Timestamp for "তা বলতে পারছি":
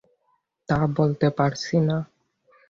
0.69-1.75